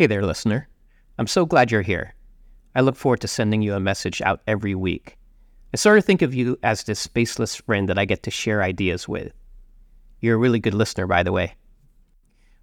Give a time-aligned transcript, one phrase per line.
[0.00, 0.66] Hey there, listener.
[1.18, 2.14] I'm so glad you're here.
[2.74, 5.18] I look forward to sending you a message out every week.
[5.74, 8.62] I sort of think of you as this spaceless friend that I get to share
[8.62, 9.34] ideas with.
[10.20, 11.54] You're a really good listener, by the way.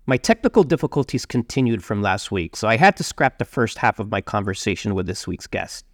[0.08, 4.00] My technical difficulties continued from last week, so I had to scrap the first half
[4.00, 5.86] of my conversation with this week's guest.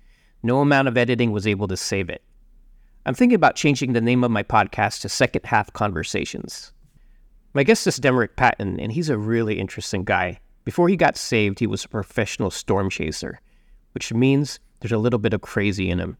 [0.43, 2.23] No amount of editing was able to save it.
[3.05, 6.71] I'm thinking about changing the name of my podcast to Second Half Conversations.
[7.53, 10.39] My guest is Demarick Patton, and he's a really interesting guy.
[10.63, 13.39] Before he got saved, he was a professional storm chaser,
[13.93, 16.17] which means there's a little bit of crazy in him.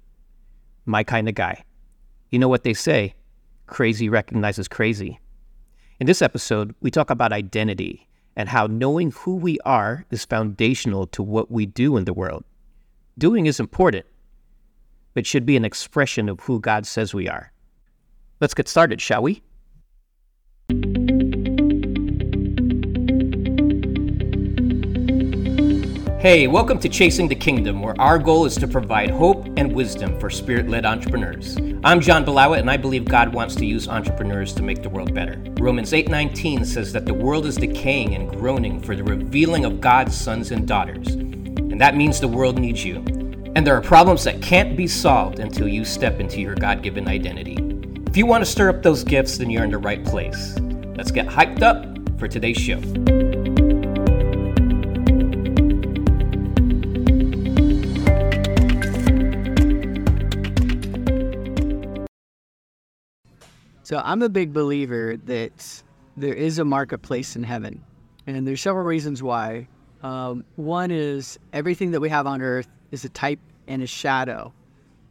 [0.86, 1.64] My kind of guy.
[2.30, 3.16] You know what they say
[3.68, 5.20] crazy recognizes crazy.
[6.00, 11.08] In this episode, we talk about identity and how knowing who we are is foundational
[11.08, 12.44] to what we do in the world.
[13.18, 14.06] Doing is important,
[15.14, 17.52] but should be an expression of who God says we are.
[18.42, 19.42] Let's get started, shall we?
[26.24, 30.18] Hey, welcome to Chasing the Kingdom, where our goal is to provide hope and wisdom
[30.22, 31.58] for spirit led entrepreneurs.
[31.84, 35.14] I'm John Balawit, and I believe God wants to use entrepreneurs to make the world
[35.14, 35.38] better.
[35.60, 40.16] Romans 8:19 says that the world is decaying and groaning for the revealing of God's
[40.16, 41.10] sons and daughters.
[41.10, 43.04] And that means the world needs you.
[43.58, 47.10] And there are problems that can't be solved until you step into your God given
[47.10, 47.58] identity.
[48.08, 50.58] If you want to stir up those gifts, then you're in the right place.
[50.96, 51.86] Let's get hyped up
[52.18, 52.80] for today's show.
[63.84, 65.84] So I'm a big believer that
[66.16, 67.84] there is a marketplace in heaven,
[68.26, 69.68] and there's several reasons why.
[70.02, 74.54] Um, one is everything that we have on earth is a type and a shadow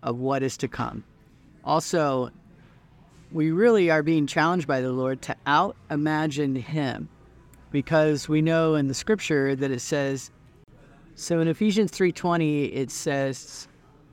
[0.02, 1.04] of what is to come.
[1.64, 2.30] Also,
[3.30, 7.10] we really are being challenged by the Lord to out imagine Him
[7.70, 10.30] because we know in the scripture that it says,
[11.14, 13.68] so in Ephesians 3:20 it says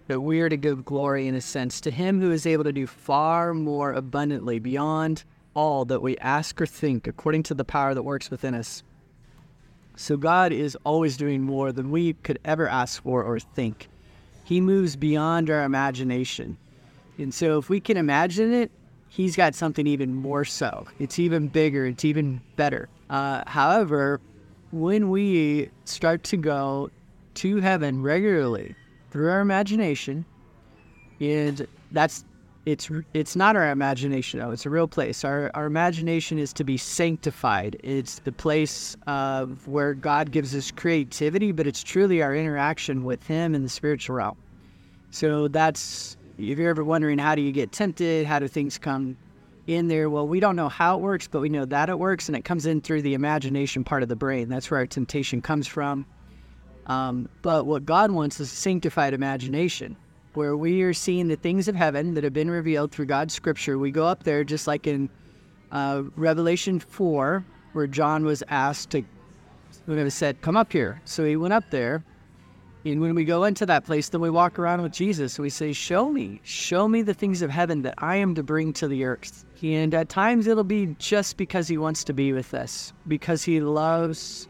[0.10, 2.74] that we are to give glory in a sense to him who is able to
[2.74, 5.23] do far more abundantly beyond
[5.54, 8.82] all that we ask or think according to the power that works within us.
[9.95, 13.88] So God is always doing more than we could ever ask for or think.
[14.44, 16.58] He moves beyond our imagination.
[17.20, 18.72] And so if we can imagine it,
[19.10, 20.88] he's got something even more so.
[20.98, 22.89] It's even bigger, it's even better.
[23.12, 24.22] Uh, however,
[24.72, 26.89] when we start to go
[27.36, 28.73] to heaven regularly,
[29.11, 30.25] through our imagination,
[31.20, 32.23] and that's
[32.65, 34.52] it's it's not our imagination though.
[34.52, 35.23] It's a real place.
[35.23, 37.77] Our, our imagination is to be sanctified.
[37.83, 43.25] It's the place of where god gives us creativity but it's truly our interaction with
[43.25, 44.37] him in the spiritual realm.
[45.11, 49.17] So that's if you're ever wondering how do you get tempted how do things come
[49.67, 52.30] in there well we don't know how it works but we know that it works
[52.30, 54.49] and it comes in through the imagination part of the brain.
[54.49, 56.05] That's where our temptation comes from
[56.89, 59.95] um, but what God wants is a sanctified imagination,
[60.33, 63.77] where we are seeing the things of heaven that have been revealed through God's scripture.
[63.77, 65.08] We go up there just like in
[65.72, 69.04] uh, Revelation 4, where John was asked to,
[69.86, 71.00] when it was said, come up here.
[71.05, 72.04] So he went up there.
[72.86, 75.38] And when we go into that place, then we walk around with Jesus.
[75.38, 78.71] We say, Show me, show me the things of heaven that I am to bring
[78.73, 79.45] to the earth.
[79.61, 83.60] And at times it'll be just because he wants to be with us, because he
[83.60, 84.48] loves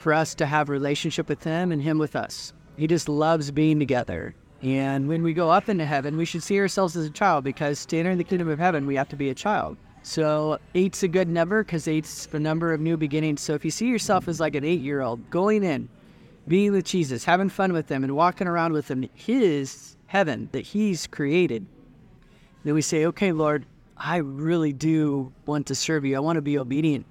[0.00, 2.52] for us to have relationship with him and him with us.
[2.76, 4.34] He just loves being together.
[4.62, 7.84] And when we go up into heaven, we should see ourselves as a child because
[7.86, 9.76] to enter the kingdom of heaven, we have to be a child.
[10.02, 13.42] So eight's a good number because eight's the number of new beginnings.
[13.42, 15.90] So if you see yourself as like an eight-year-old going in,
[16.48, 20.64] being with Jesus, having fun with him, and walking around with him, his heaven that
[20.64, 21.66] he's created,
[22.64, 23.66] then we say, okay, Lord,
[23.98, 26.16] I really do want to serve you.
[26.16, 27.04] I want to be obedient.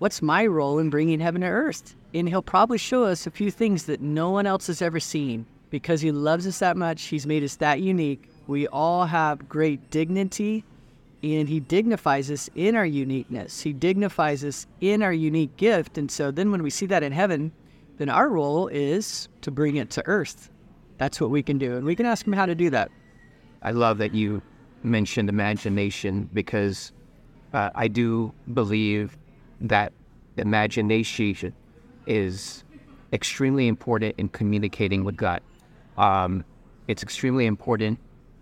[0.00, 1.94] What's my role in bringing heaven to earth?
[2.14, 5.46] And he'll probably show us a few things that no one else has ever seen
[5.70, 7.04] because he loves us that much.
[7.04, 8.28] He's made us that unique.
[8.46, 10.64] We all have great dignity,
[11.22, 13.62] and he dignifies us in our uniqueness.
[13.62, 15.96] He dignifies us in our unique gift.
[15.96, 17.52] And so then when we see that in heaven,
[17.96, 20.50] then our role is to bring it to earth.
[20.98, 21.76] That's what we can do.
[21.76, 22.90] And we can ask him how to do that.
[23.62, 24.42] I love that you
[24.82, 26.92] mentioned imagination because
[27.54, 29.16] uh, I do believe
[29.60, 29.92] that
[30.36, 31.54] imagination
[32.06, 32.64] is
[33.12, 35.40] extremely important in communicating with God.
[35.96, 36.44] Um,
[36.88, 37.98] it's extremely important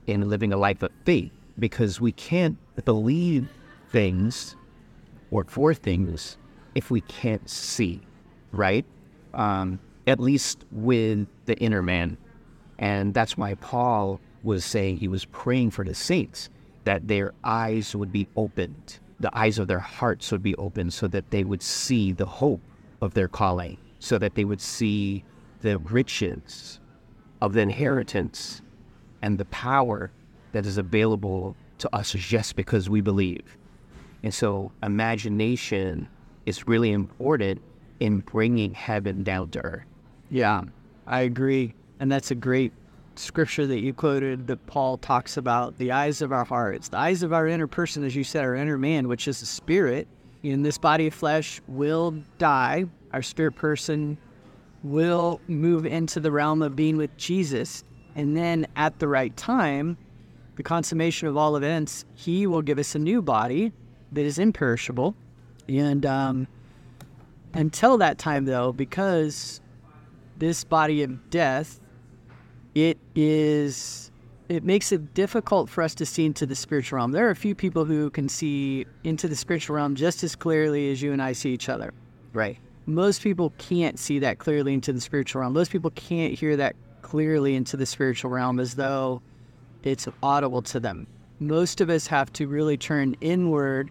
[0.06, 3.48] in living a life of faith because we can't believe
[3.90, 4.56] things
[5.30, 6.38] or for things
[6.74, 8.00] if we can't see,
[8.52, 8.84] right?
[9.34, 12.16] Um, at least with the inner man.
[12.78, 16.48] And that's why Paul was saying he was praying for the saints
[16.84, 21.06] that their eyes would be opened, the eyes of their hearts would be opened so
[21.08, 22.62] that they would see the hope
[23.00, 23.79] of their calling.
[24.02, 25.23] so that they would see
[25.61, 26.81] the riches
[27.43, 28.62] of the inheritance
[29.20, 30.11] and the power
[30.52, 33.58] that is available to us just because we believe.
[34.23, 36.08] And so, imagination
[36.47, 37.61] is really important
[38.00, 39.85] in bringing heaven down to earth.
[40.31, 40.62] Yeah,
[41.06, 41.75] I agree.
[42.00, 42.73] And that's a great
[43.17, 47.23] scripture that you quoted that Paul talks about the eyes of our hearts, the eyes
[47.23, 50.08] of our inner person, as you said, our inner man, which is the spirit.
[50.42, 52.87] In this body of flesh will die.
[53.12, 54.16] Our spirit person
[54.82, 57.84] will move into the realm of being with Jesus.
[58.14, 59.98] And then at the right time,
[60.56, 63.72] the consummation of all events, he will give us a new body
[64.12, 65.14] that is imperishable.
[65.69, 66.48] And um,
[67.54, 69.60] until that time, though, because
[70.38, 71.81] this body of death,
[72.75, 74.09] it is
[74.50, 77.12] it makes it difficult for us to see into the spiritual realm.
[77.12, 80.91] There are a few people who can see into the spiritual realm just as clearly
[80.91, 81.94] as you and I see each other.
[82.32, 82.58] Right.
[82.87, 85.52] Most people can't see that clearly into the spiritual realm.
[85.52, 89.23] Most people can't hear that clearly into the spiritual realm as though
[89.85, 91.06] it's audible to them.
[91.38, 93.88] Most of us have to really turn inward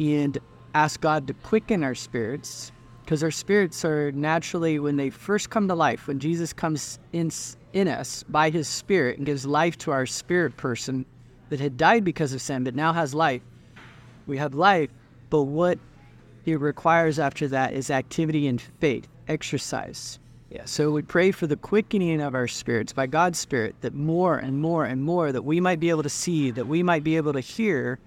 [0.00, 0.36] and
[0.74, 2.72] ask God to quicken our spirits
[3.04, 7.30] because our spirits are naturally, when they first come to life, when Jesus comes in,
[7.72, 11.06] in us by his spirit and gives life to our spirit person
[11.48, 13.42] that had died because of sin but now has life,
[14.26, 14.90] we have life.
[15.30, 15.78] But what
[16.44, 20.18] it requires after that is activity and faith, exercise.
[20.50, 20.66] Yeah.
[20.66, 24.60] So we pray for the quickening of our spirits by God's Spirit, that more and
[24.60, 27.32] more and more that we might be able to see, that we might be able
[27.32, 27.98] to hear,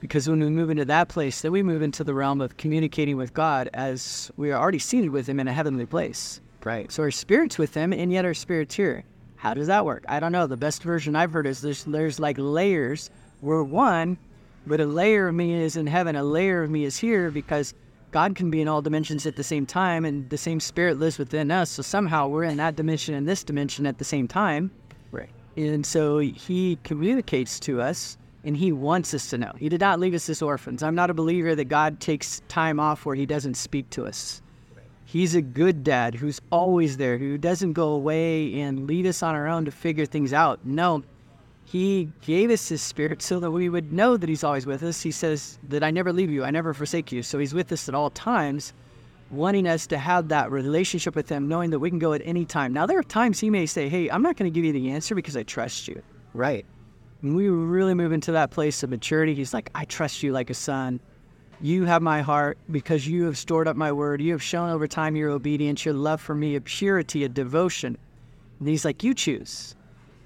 [0.00, 3.16] because when we move into that place, then we move into the realm of communicating
[3.16, 6.40] with God as we are already seated with Him in a heavenly place.
[6.66, 6.90] Right.
[6.90, 9.04] So our spirit's with Him, and yet our spirit's here.
[9.36, 10.04] How does that work?
[10.08, 10.48] I don't know.
[10.48, 13.08] The best version I've heard is there's there's like layers.
[13.40, 14.18] We're one,
[14.66, 17.72] but a layer of me is in heaven, a layer of me is here because
[18.10, 21.18] God can be in all dimensions at the same time, and the same spirit lives
[21.18, 21.70] within us.
[21.70, 24.72] So somehow we're in that dimension and this dimension at the same time.
[25.12, 25.30] Right.
[25.56, 29.52] And so He communicates to us and he wants us to know.
[29.58, 30.82] He did not leave us as orphans.
[30.84, 34.40] I'm not a believer that God takes time off where he doesn't speak to us.
[35.06, 39.36] He's a good dad who's always there, who doesn't go away and lead us on
[39.36, 40.58] our own to figure things out.
[40.64, 41.04] No,
[41.64, 45.00] he gave us his spirit so that we would know that he's always with us.
[45.00, 47.22] He says that I never leave you, I never forsake you.
[47.22, 48.72] So he's with us at all times,
[49.30, 52.44] wanting us to have that relationship with him, knowing that we can go at any
[52.44, 52.72] time.
[52.72, 54.90] Now, there are times he may say, Hey, I'm not going to give you the
[54.90, 56.02] answer because I trust you.
[56.34, 56.66] Right.
[57.20, 60.50] When we really move into that place of maturity, he's like, I trust you like
[60.50, 60.98] a son.
[61.60, 64.20] You have my heart because you have stored up my word.
[64.20, 67.96] You have shown over time your obedience, your love for me, a purity, a devotion.
[68.58, 69.74] And he's like, You choose.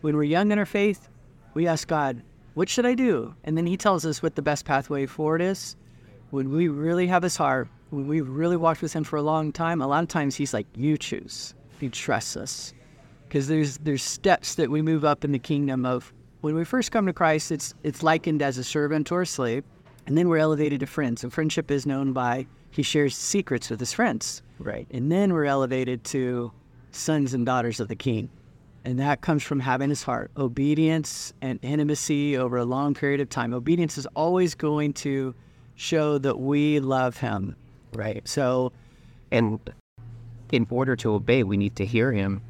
[0.00, 1.08] When we're young in our faith,
[1.54, 2.22] we ask God,
[2.54, 3.34] What should I do?
[3.44, 5.76] And then he tells us what the best pathway forward is.
[6.30, 9.52] When we really have his heart, when we've really walked with him for a long
[9.52, 11.54] time, a lot of times he's like, You choose.
[11.78, 12.74] He trusts us.
[13.28, 16.90] Because there's there's steps that we move up in the kingdom of when we first
[16.90, 19.62] come to Christ, it's it's likened as a servant or a slave,
[20.06, 21.22] and then we're elevated to friends.
[21.22, 24.42] And friendship is known by he shares secrets with his friends.
[24.58, 24.86] Right.
[24.90, 26.52] And then we're elevated to
[26.92, 28.30] sons and daughters of the King.
[28.84, 33.28] And that comes from having his heart, obedience and intimacy over a long period of
[33.28, 33.52] time.
[33.52, 35.34] Obedience is always going to
[35.74, 37.56] show that we love him.
[37.92, 38.26] Right.
[38.26, 38.72] So,
[39.30, 39.60] and
[40.50, 42.40] in order to obey, we need to hear him.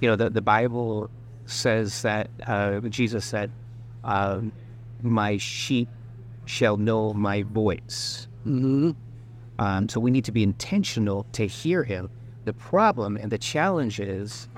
[0.00, 1.10] You know, the, the Bible
[1.46, 3.50] says that uh, Jesus said,
[4.04, 4.52] um,
[5.02, 5.88] "My sheep
[6.48, 8.92] shall know my voice." mm-hmm.
[9.60, 12.10] Um, so we need to be intentional to hear Him.
[12.44, 14.48] The problem and the challenge is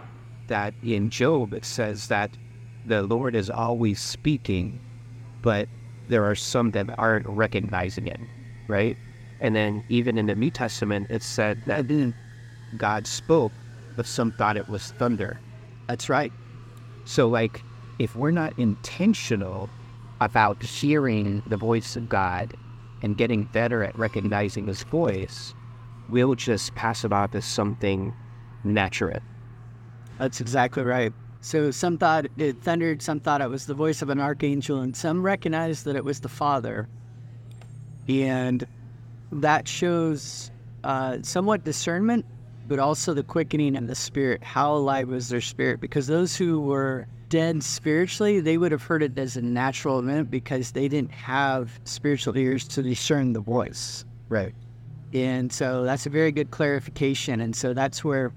[0.48, 2.36] that in Job it says that
[2.86, 4.80] the Lord is always speaking,
[5.42, 5.68] but
[6.08, 8.20] there are some that aren't recognizing it,
[8.68, 8.96] right?
[9.40, 11.86] And then even in the New Testament, it said that
[12.76, 13.52] God spoke,
[13.96, 15.40] but some thought it was thunder.
[15.88, 16.32] that's right.
[17.04, 17.64] So, like,
[17.98, 19.70] if we're not intentional
[20.20, 22.54] about hearing the voice of God
[23.02, 25.54] and getting better at recognizing His voice,
[26.08, 28.14] we'll just pass it off as something
[28.64, 29.20] natural.
[30.18, 31.12] That's exactly right.
[31.40, 34.94] So some thought it thundered, some thought it was the voice of an archangel, and
[34.94, 36.88] some recognized that it was the Father.
[38.08, 38.66] And
[39.32, 40.50] that shows
[40.84, 42.26] uh, somewhat discernment,
[42.68, 44.44] but also the quickening of the spirit.
[44.44, 45.80] How alive was their spirit?
[45.80, 50.30] Because those who were dead spiritually, they would have heard it as a natural event
[50.30, 54.04] because they didn't have spiritual ears to discern the voice.
[54.28, 54.54] Right.
[55.14, 57.40] And so that's a very good clarification.
[57.40, 58.32] And so that's where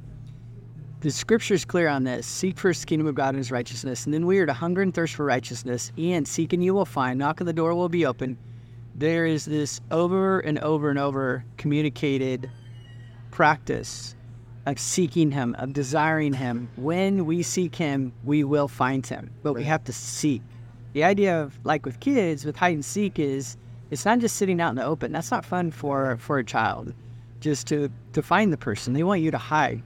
[1.01, 2.25] the scripture is clear on this.
[2.25, 4.05] Seek first the kingdom of God and his righteousness.
[4.05, 5.91] And then we are to hunger and thirst for righteousness.
[5.97, 7.19] And seek and you will find.
[7.19, 8.37] Knock on the door will be open.
[8.95, 12.49] There is this over and over and over communicated
[13.31, 14.15] practice
[14.65, 16.69] of seeking Him, of desiring Him.
[16.75, 20.41] When we seek Him, we will find Him, but we have to seek.
[20.93, 23.57] The idea of like with kids with hide and seek is
[23.91, 25.11] it's not just sitting out in the open.
[25.11, 26.93] That's not fun for for a child,
[27.39, 28.93] just to to find the person.
[28.93, 29.83] They want you to hide.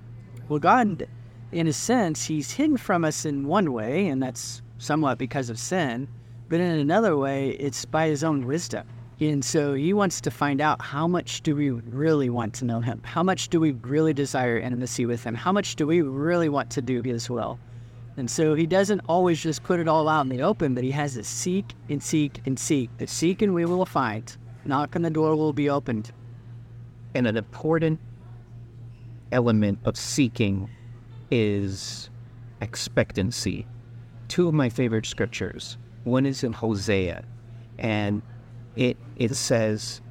[0.50, 1.08] Well, God,
[1.52, 5.58] in a sense, He's hidden from us in one way, and that's somewhat because of
[5.58, 6.08] sin.
[6.50, 8.88] But in another way, it's by His own wisdom.
[9.20, 12.82] And so he wants to find out how much do we really want to know
[12.82, 13.02] him?
[13.04, 15.34] How much do we really desire intimacy with him?
[15.34, 17.60] How much do we really want to do his will?
[18.16, 20.92] And so he doesn't always just put it all out in the open, but he
[20.92, 22.96] has to seek and seek and seek.
[22.98, 24.36] The seek and we will find.
[24.66, 26.12] Knock on the door will be opened.
[27.16, 28.00] And an important
[29.32, 30.70] element of seeking
[31.32, 32.10] is
[32.62, 33.66] expectancy.
[34.28, 35.78] Two of my favorite scriptures.
[36.04, 37.24] One is in Hosea,
[37.78, 38.22] and
[38.78, 40.02] it it says,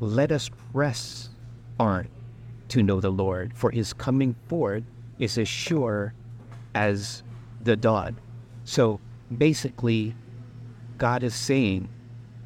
[0.00, 1.30] "Let us press
[1.78, 2.08] on
[2.68, 4.82] to know the Lord, for His coming forth
[5.18, 6.14] is as sure
[6.74, 7.22] as
[7.62, 8.16] the dawn."
[8.64, 8.98] So
[9.36, 10.14] basically,
[10.98, 11.88] God is saying,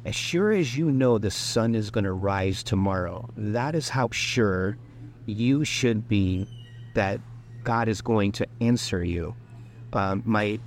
[0.05, 4.09] as sure as you know the sun is going to rise tomorrow, that is how
[4.11, 4.77] sure
[5.25, 6.47] you should be
[6.95, 7.19] that
[7.63, 9.35] God is going to answer you.
[9.93, 10.59] Um, my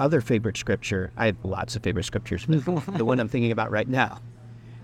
[0.00, 2.64] other favorite scripture, I have lots of favorite scriptures, but
[2.96, 4.20] the one I'm thinking about right now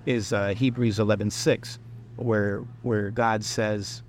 [0.06, 1.78] is uh, Hebrews 11:6,
[2.16, 4.02] where where God says,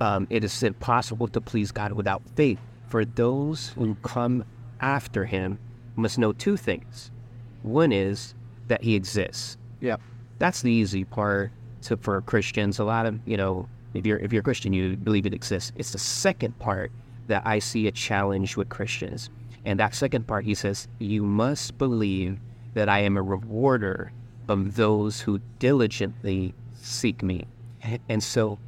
[0.00, 2.58] um, "It is impossible to please God without faith.
[2.88, 4.44] For those who come
[4.80, 5.58] after Him
[5.96, 7.10] must know two things.
[7.62, 8.34] One is
[8.68, 9.56] that He exists.
[9.80, 9.96] Yeah.
[10.38, 12.78] That's the easy part to, for Christians.
[12.78, 15.72] A lot of you know, if you're if you're a Christian, you believe it exists.
[15.76, 16.92] It's the second part
[17.26, 19.30] that I see a challenge with Christians.
[19.64, 22.38] And that second part, he says, You must believe
[22.74, 24.12] that I am a rewarder
[24.48, 27.46] of those who diligently seek me.
[28.08, 28.58] And so,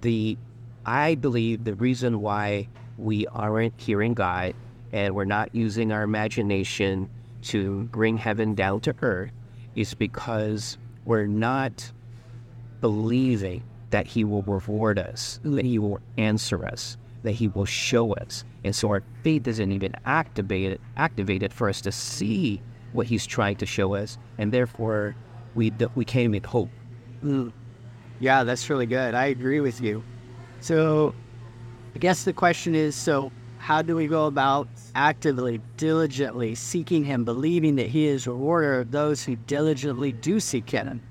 [0.00, 0.36] the
[0.84, 4.54] I believe the reason why we aren't hearing God
[4.92, 7.10] and we're not using our imagination
[7.42, 9.32] to bring heaven down to earth
[9.74, 11.92] is because we're not
[12.80, 16.96] believing that He will reward us, that He will answer us
[17.26, 18.44] that he will show us.
[18.64, 23.56] And so our faith isn't even activated activated for us to see what he's trying
[23.56, 25.14] to show us, and therefore
[25.54, 26.70] we we can't even hope.
[27.22, 27.52] Mm.
[28.20, 29.14] Yeah, that's really good.
[29.14, 30.02] I agree with you.
[30.60, 31.14] So,
[31.94, 37.24] I guess the question is: so how do we go about actively, diligently seeking Him,
[37.24, 41.02] believing that He is rewarder of those who diligently do seek Him?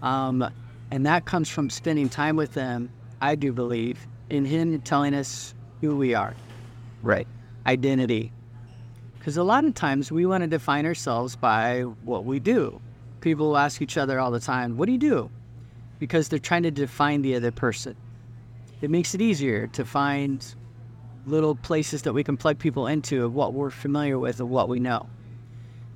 [0.00, 0.48] Um,
[0.90, 2.90] and that comes from spending time with them.
[3.20, 6.34] I do believe, in Him telling us who we are.
[7.02, 7.26] Right.
[7.66, 8.32] Identity.
[9.18, 12.80] Because a lot of times we want to define ourselves by what we do.
[13.20, 15.30] People ask each other all the time, What do you do?
[15.98, 17.96] Because they're trying to define the other person.
[18.80, 20.42] It makes it easier to find
[21.26, 24.70] little places that we can plug people into of what we're familiar with and what
[24.70, 25.06] we know.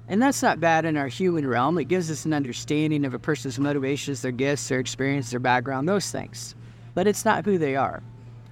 [0.06, 1.78] And that's not bad in our human realm.
[1.78, 5.88] It gives us an understanding of a person's motivations, their gifts, their experience, their background,
[5.88, 6.54] those things.
[6.92, 8.02] But it's not who they are.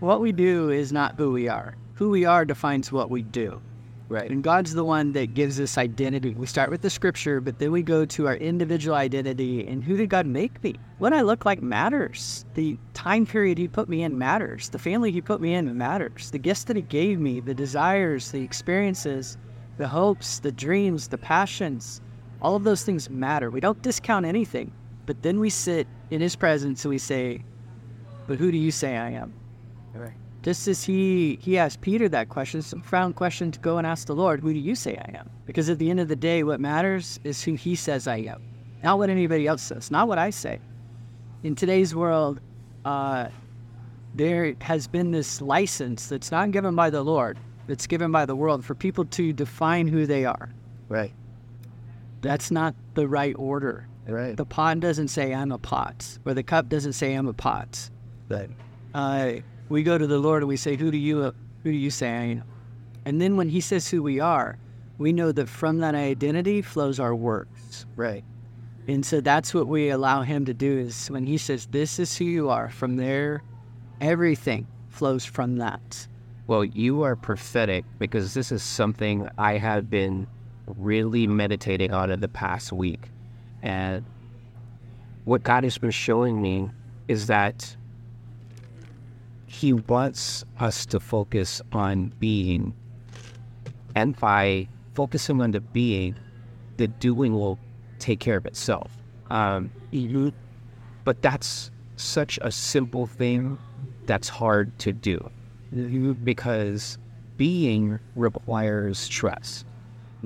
[0.03, 1.77] What we do is not who we are.
[1.95, 3.63] Who we are defines what we do.
[4.09, 4.29] Right.
[4.29, 6.35] And God's the one that gives us identity.
[6.35, 9.97] We start with the scripture, but then we go to our individual identity and who
[9.97, 10.75] did God make me?
[10.99, 12.45] What I look like matters.
[12.55, 14.71] The time period He put me in matters.
[14.71, 16.33] The family He put me in matters.
[16.33, 19.39] The gifts that He gave me, the desires, the experiences,
[19.77, 22.01] the hopes, the dreams, the passions,
[22.41, 23.53] all of those things matter.
[23.53, 24.73] We don't discount anything,
[25.07, 27.45] but then we sit in His presence and we say,
[28.27, 29.33] But who do you say I am?
[29.95, 30.13] Right.
[30.43, 33.87] Just as he he asked Peter that question, it's a profound question to go and
[33.87, 35.31] ask the Lord, who do you say I am?
[35.47, 38.43] Because at the end of the day, what matters is who he says I am.
[38.83, 40.59] Not what anybody else says, not what I say.
[41.45, 42.41] In today's world,
[42.85, 43.29] uh,
[44.15, 48.35] there has been this license that's not given by the Lord, it's given by the
[48.35, 50.51] world for people to define who they are.
[50.89, 51.13] Right.
[52.21, 53.87] That's not the right order.
[54.07, 54.37] Right.
[54.37, 57.89] The pot doesn't say I'm a pot, or the cup doesn't say I'm a pot.
[58.29, 58.51] Right.
[58.95, 59.35] Uh,
[59.73, 61.91] we go to the Lord and we say, "Who do you, uh, who do you
[61.91, 62.45] say I am?"
[63.05, 64.59] And then when He says who we are,
[64.99, 67.87] we know that from that identity flows our works.
[67.97, 68.25] Right.
[68.87, 70.79] And so that's what we allow Him to do.
[70.79, 73.43] Is when He says, "This is who you are," from there,
[74.01, 76.07] everything flows from that.
[76.47, 80.27] Well, you are prophetic because this is something I have been
[80.67, 83.11] really meditating on in the past week.
[83.63, 84.05] And
[85.25, 86.71] what God has been showing me
[87.09, 87.77] is that
[89.53, 92.75] He wants us to focus on being.
[93.95, 96.17] And by focusing on the being,
[96.79, 97.59] the doing will
[97.99, 98.91] take care of itself.
[99.29, 99.71] Um,
[101.05, 103.59] but that's such a simple thing
[104.07, 105.31] that's hard to do
[106.25, 106.97] because
[107.37, 109.67] being requires trust.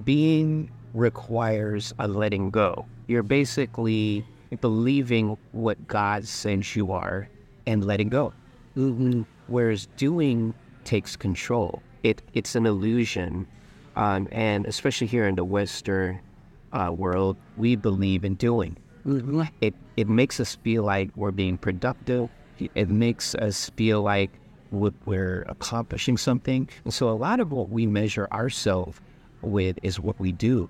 [0.05, 2.87] Being requires a letting go.
[3.09, 4.25] You're basically
[4.61, 7.29] believing what God says you are
[7.67, 8.33] and letting go.
[9.47, 10.55] Whereas doing
[10.85, 11.83] takes control.
[12.03, 13.47] It it's an illusion,
[13.97, 16.21] um, and especially here in the Western
[16.73, 18.77] uh, world, we believe in doing.
[19.07, 19.43] Mm-hmm.
[19.61, 22.29] It it makes us feel like we're being productive.
[22.75, 24.31] It makes us feel like
[24.71, 26.69] we're accomplishing something.
[26.85, 29.01] And so a lot of what we measure ourselves
[29.43, 30.69] with is what we do.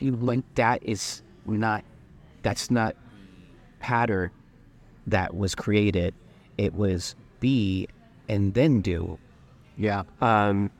[0.00, 1.84] But that is not
[2.42, 2.96] that's not
[3.80, 4.30] pattern
[5.06, 6.14] that was created.
[6.56, 7.88] It was be
[8.28, 9.18] and then do.
[9.76, 10.02] Yeah.
[10.20, 10.70] Um,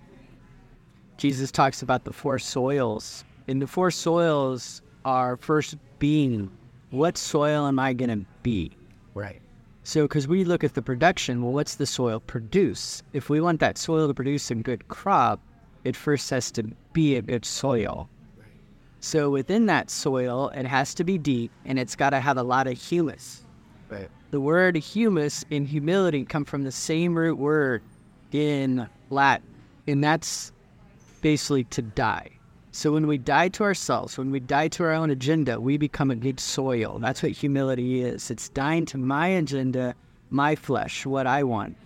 [1.16, 3.24] Jesus talks about the four soils.
[3.48, 6.50] And the four soils are first being.
[6.90, 8.72] What soil am I going to be?
[9.14, 9.40] Right.
[9.84, 13.02] So, because we look at the production, well, what's the soil produce?
[13.14, 15.40] If we want that soil to produce a good crop,
[15.84, 18.08] it first has to be a good soil.
[19.00, 22.42] So, within that soil, it has to be deep and it's got to have a
[22.42, 23.44] lot of humus.
[23.88, 24.08] Right.
[24.30, 27.82] The word humus and humility come from the same root word
[28.32, 29.46] in Latin,
[29.86, 30.52] and that's
[31.22, 32.30] basically to die.
[32.70, 36.10] So when we die to ourselves, when we die to our own agenda, we become
[36.10, 36.98] a good soil.
[36.98, 38.30] That's what humility is.
[38.30, 39.94] It's dying to my agenda,
[40.30, 41.76] my flesh, what I want.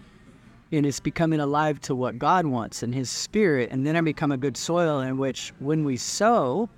[0.73, 3.71] And it's becoming alive to what God wants and His Spirit.
[3.71, 6.68] And then I become a good soil in which, when we sow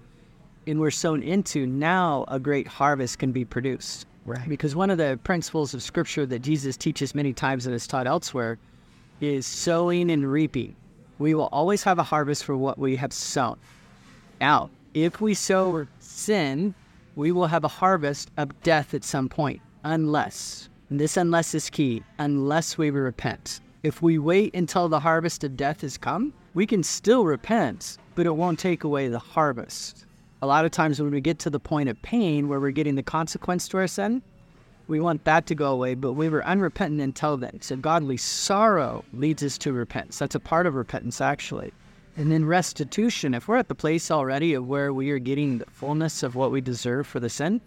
[0.66, 4.06] and we're sown into, now a great harvest can be produced.
[4.26, 4.48] Right.
[4.48, 8.06] Because one of the principles of Scripture that Jesus teaches many times and is taught
[8.06, 8.58] elsewhere
[9.20, 10.74] is sowing and reaping.
[11.18, 13.58] We will always have a harvest for what we have sown.
[14.40, 16.74] Now, if we sow sin,
[17.16, 22.02] we will have a harvest of death at some point, unless, this unless is key,
[22.18, 23.60] unless we repent.
[23.82, 28.26] If we wait until the harvest of death has come, we can still repent, but
[28.26, 30.06] it won't take away the harvest.
[30.44, 32.96] A lot of times when we get to the point of pain where we're getting
[32.96, 34.20] the consequence to our sin,
[34.88, 37.62] we want that to go away, but we were unrepentant until then.
[37.62, 40.18] So godly sorrow leads us to repentance.
[40.18, 41.72] That's a part of repentance, actually.
[42.18, 45.64] And then restitution, if we're at the place already of where we are getting the
[45.70, 47.62] fullness of what we deserve for the sin,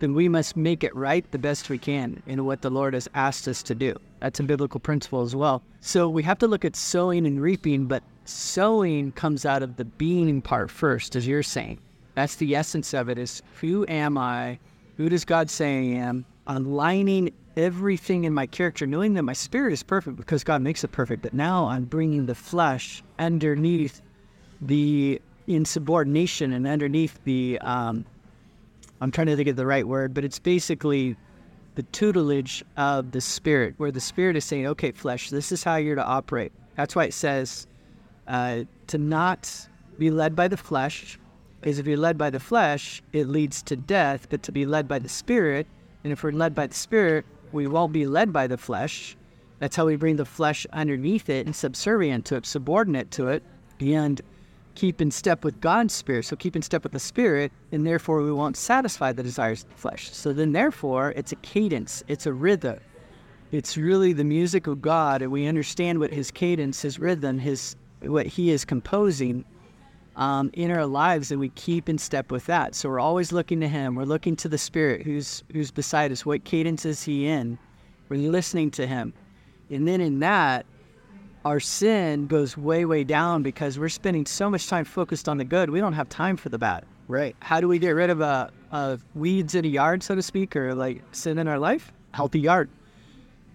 [0.00, 3.08] then we must make it right the best we can in what the Lord has
[3.14, 3.96] asked us to do.
[4.18, 5.62] That's a biblical principle as well.
[5.80, 9.86] So we have to look at sowing and reaping, but sowing comes out of the
[9.86, 11.78] being part first, as you're saying.
[12.14, 14.58] That's the essence of it is who am I?
[14.96, 16.24] Who does God say I am?
[16.46, 20.92] Aligning everything in my character, knowing that my spirit is perfect because God makes it
[20.92, 24.02] perfect, but now I'm bringing the flesh underneath
[24.60, 28.04] the insubordination and underneath the, um,
[29.00, 31.16] I'm trying to think of the right word, but it's basically
[31.74, 35.76] the tutelage of the spirit, where the spirit is saying, okay, flesh, this is how
[35.76, 36.52] you're to operate.
[36.76, 37.66] That's why it says
[38.28, 39.68] uh, to not
[39.98, 41.18] be led by the flesh,
[41.60, 44.88] because if you're led by the flesh, it leads to death, but to be led
[44.88, 45.66] by the spirit,
[46.04, 49.16] and if we're led by the spirit, we won't be led by the flesh.
[49.58, 53.42] That's how we bring the flesh underneath it and subservient to it, subordinate to it,
[53.78, 54.20] and
[54.74, 56.24] keep in step with God's spirit.
[56.24, 59.70] So keep in step with the spirit, and therefore we won't satisfy the desires of
[59.70, 60.10] the flesh.
[60.10, 62.78] So then, therefore, it's a cadence, it's a rhythm.
[63.52, 67.76] It's really the music of God, and we understand what His cadence, His rhythm, His
[68.00, 69.44] what He is composing
[70.20, 72.74] um, in our lives, and we keep in step with that.
[72.74, 73.94] So we're always looking to Him.
[73.94, 76.24] We're looking to the Spirit who's who's beside us.
[76.24, 77.58] What cadence is He in?
[78.08, 79.14] We're listening to Him,
[79.70, 80.66] and then in that,
[81.44, 85.44] our sin goes way way down because we're spending so much time focused on the
[85.44, 85.70] good.
[85.70, 86.84] We don't have time for the bad.
[87.08, 87.34] Right.
[87.40, 90.54] How do we get rid of uh, uh, weeds in a yard, so to speak,
[90.54, 91.92] or like sin in our life?
[92.12, 92.68] Healthy yard.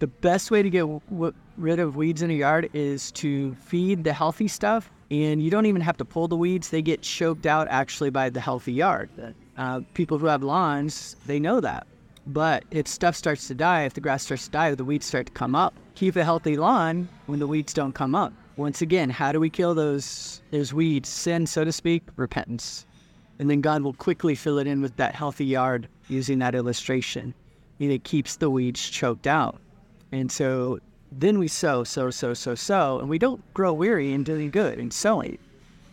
[0.00, 4.04] The best way to get w- rid of weeds in a yard is to feed
[4.04, 7.46] the healthy stuff and you don't even have to pull the weeds; they get choked
[7.46, 9.08] out actually by the healthy yard.
[9.56, 11.86] Uh, people who have lawns, they know that.
[12.26, 15.26] But if stuff starts to die, if the grass starts to die, the weeds start
[15.26, 15.74] to come up.
[15.94, 18.32] Keep a healthy lawn when the weeds don't come up.
[18.56, 21.08] Once again, how do we kill those those weeds?
[21.08, 22.86] Sin, so to speak, repentance,
[23.38, 27.34] and then God will quickly fill it in with that healthy yard using that illustration,
[27.78, 29.60] and it keeps the weeds choked out.
[30.10, 30.80] And so
[31.18, 34.78] then we sow, sow, sow, sow, sow, and we don't grow weary in doing good
[34.78, 35.38] and sowing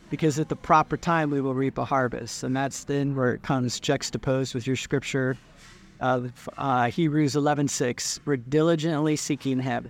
[0.10, 2.44] because at the proper time we will reap a harvest.
[2.44, 5.38] And that's then where it comes juxtaposed with your scripture
[6.02, 8.20] of uh, Hebrews 11:6.
[8.26, 9.90] We're diligently seeking Him,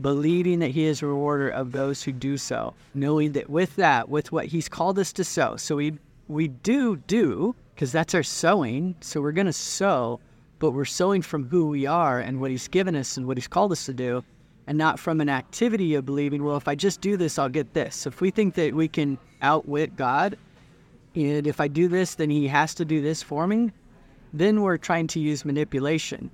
[0.00, 4.08] believing that He is a rewarder of those who do so, knowing that with that,
[4.08, 8.22] with what He's called us to sow, so we we do do because that's our
[8.22, 8.94] sowing.
[9.00, 10.20] So we're going to sow,
[10.60, 13.48] but we're sowing from who we are and what He's given us and what He's
[13.48, 14.22] called us to do
[14.68, 17.72] and not from an activity of believing, well, if I just do this, I'll get
[17.72, 18.06] this.
[18.06, 20.36] If we think that we can outwit God,
[21.14, 23.72] and if I do this, then He has to do this for me,
[24.34, 26.30] then we're trying to use manipulation.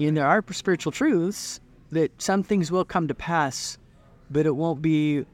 [0.00, 3.76] And there are spiritual truths that some things will come to pass,
[4.30, 5.26] but it won't be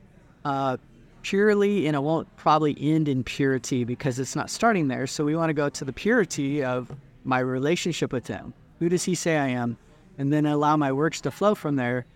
[0.44, 0.76] uh,
[1.22, 5.06] purely and it won't probably end in purity because it's not starting there.
[5.06, 6.90] So we want to go to the purity of
[7.22, 8.52] my relationship with Him.
[8.80, 9.78] Who does He say I am?
[10.18, 12.06] And then allow my works to flow from there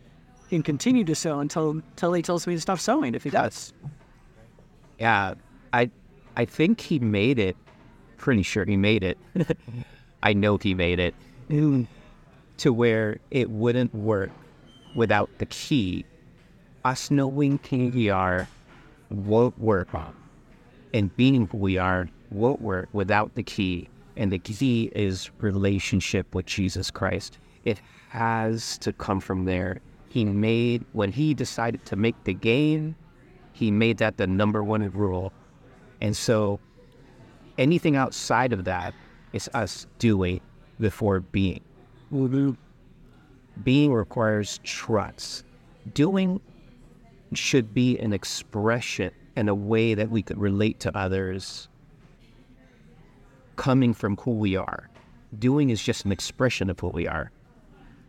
[0.50, 3.14] and continue to sow until, until He tells me to stop sowing.
[3.14, 3.72] if He does.
[4.98, 5.35] Yeah,
[5.72, 5.90] I,
[6.37, 7.57] I think He made it.
[8.16, 9.18] Pretty sure He made it.
[10.22, 11.14] I know He made it.
[11.48, 14.30] To where it wouldn't work
[14.94, 16.04] without the key.
[16.85, 18.48] Us knowing who we are
[19.11, 19.88] won't work.
[20.92, 23.88] And being who we are won't work without the key.
[24.16, 27.38] And the key is relationship with Jesus Christ.
[27.64, 27.80] It
[28.11, 29.80] has to come from there.
[30.14, 32.94] He made, when he decided to make the game,
[33.53, 35.33] he made that the number one rule.
[36.00, 36.61] And so
[37.59, 38.94] anything outside of that
[39.33, 40.40] is us doing
[40.79, 41.62] before being.
[43.64, 45.44] Being requires trust.
[45.94, 46.40] Doing
[47.33, 51.68] should be an expression and a way that we could relate to others
[53.57, 54.88] coming from who we are.
[55.37, 57.33] Doing is just an expression of who we are.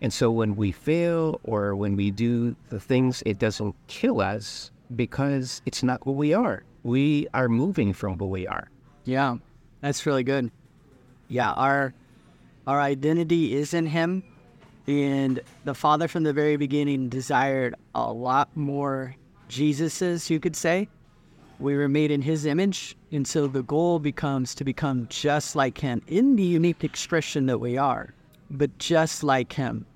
[0.05, 4.69] And so when we fail or when we do the things, it doesn't kill us
[4.95, 6.61] because it's not who we are.
[6.83, 8.69] We are moving from who we are.
[9.05, 9.37] Yeah,
[9.81, 10.51] that's really good.
[11.27, 11.91] Yeah, our
[12.67, 14.21] our identity is in Him,
[14.85, 19.15] and the Father from the very beginning desired a lot more
[19.49, 20.87] Jesuses, you could say.
[21.57, 25.79] We were made in His image, and so the goal becomes to become just like
[25.79, 28.13] Him in the unique expression that we are,
[28.51, 29.87] but just like Him.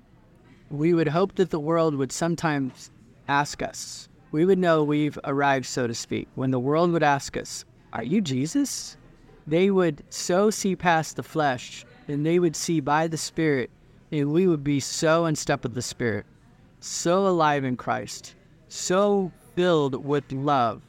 [0.70, 2.90] We would hope that the world would sometimes
[3.26, 7.36] ask us, we would know we've arrived, so to speak, when the world would ask
[7.36, 8.96] us, Are you Jesus?
[9.48, 13.70] They would so see past the flesh and they would see by the Spirit,
[14.12, 16.26] and we would be so in step with the Spirit,
[16.78, 18.34] so alive in Christ,
[18.68, 20.82] so filled with love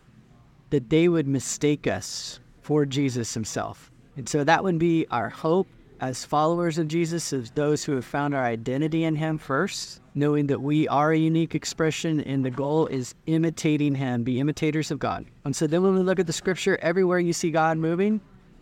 [0.70, 3.92] that they would mistake us for Jesus Himself.
[4.16, 5.68] And so that would be our hope
[6.02, 10.48] as followers of Jesus, as those who have found our identity in Him first, knowing
[10.48, 14.98] that we are a unique expression and the goal is imitating Him, be imitators of
[14.98, 15.28] God.
[15.46, 18.20] And so then when we look at the scripture, everywhere you see God moving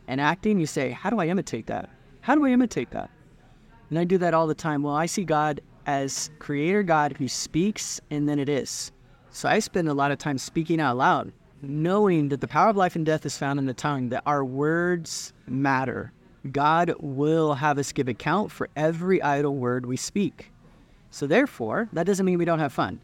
[0.07, 1.89] and acting, you say, How do I imitate that?
[2.19, 3.09] How do I imitate that?
[3.89, 4.83] And I do that all the time.
[4.83, 8.91] Well, I see God as creator God who speaks and then it is.
[9.31, 12.75] So I spend a lot of time speaking out loud, knowing that the power of
[12.75, 16.11] life and death is found in the tongue, that our words matter.
[16.51, 20.51] God will have us give account for every idle word we speak.
[21.11, 23.01] So therefore, that doesn't mean we don't have fun.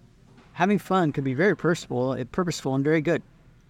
[0.54, 3.22] Having fun can be very purposeful, eh, purposeful and very good.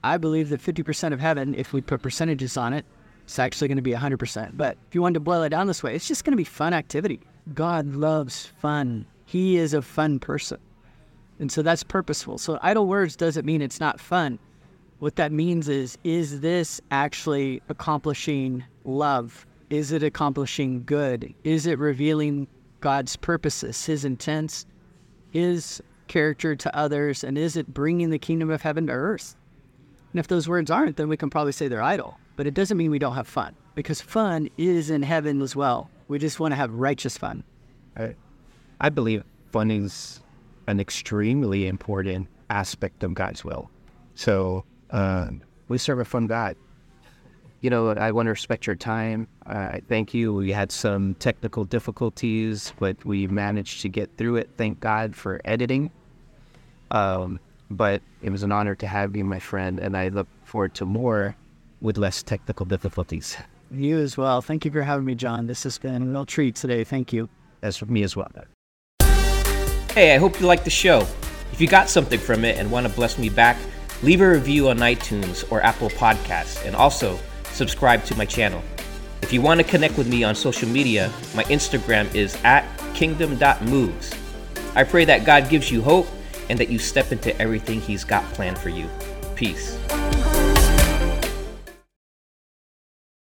[0.04, 2.86] I believe that 50% of heaven, if we put percentages on it,
[3.24, 4.56] it's actually going to be 100%.
[4.56, 6.44] But if you wanted to boil it down this way, it's just going to be
[6.44, 7.20] fun activity.
[7.56, 9.08] God loves fun.
[9.26, 10.60] He is a fun person.
[11.40, 12.38] And so that's purposeful.
[12.38, 14.38] So idle words doesn't mean it's not fun.
[15.00, 19.46] What that means is, is this actually accomplishing love?
[19.76, 21.34] Is it accomplishing good?
[21.44, 22.48] Is it revealing
[22.80, 24.66] God's purposes, His intents,
[25.32, 27.26] His character to others?
[27.26, 29.36] And is it bringing the kingdom of heaven to earth?
[30.14, 32.18] And if those words aren't, then we can probably say they're idle.
[32.38, 35.90] But it doesn't mean we don't have fun because fun is in heaven as well.
[36.08, 37.44] We just want to have righteous fun.
[37.98, 38.16] I,
[38.80, 40.22] I believe fun is
[40.68, 43.70] an extremely important aspect of God's will.
[44.14, 45.32] So uh,
[45.68, 46.56] we serve a fun God.
[47.66, 49.28] You know, I want to respect your time.
[49.48, 50.32] I thank you.
[50.32, 54.52] We had some technical difficulties, but we managed to get through it.
[54.56, 55.90] Thank God for editing.
[56.92, 57.40] Um,
[57.72, 60.86] but it was an honor to have you, my friend, and I look forward to
[60.86, 61.36] more
[61.82, 63.36] with less technical difficulties.
[63.72, 64.44] You as well.
[64.44, 65.48] Thank you for having me, John.
[65.48, 66.84] This has been a real treat today.
[66.84, 67.30] Thank you.
[67.62, 68.30] That's for me as well.
[69.90, 71.00] Hey, I hope you liked the show.
[71.52, 73.58] If you got something from it and want to bless me back,
[74.04, 77.20] leave a review on iTunes or Apple Podcasts, and also
[77.56, 78.62] subscribe to my channel.
[79.22, 84.14] If you want to connect with me on social media, my Instagram is at kingdom.moves.
[84.76, 86.08] I pray that God gives you hope
[86.50, 88.90] and that you step into everything He's got planned for you.
[89.36, 89.80] Peace.